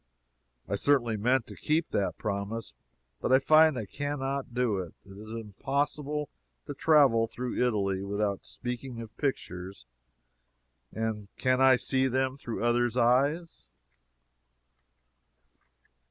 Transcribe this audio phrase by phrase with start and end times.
[0.67, 2.73] I certainly meant to keep that promise,
[3.21, 4.95] but I find I can not do it.
[5.05, 6.27] It is impossible
[6.65, 9.85] to travel through Italy without speaking of pictures,
[10.91, 13.69] and can I see them through others' eyes?